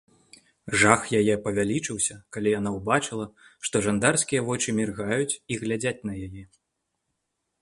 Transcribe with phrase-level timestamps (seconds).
[0.83, 3.27] Жах яе павялічыўся, калі яна ўбачыла,
[3.69, 6.43] што жандарскія вочы міргаюць і глядзяць на яе.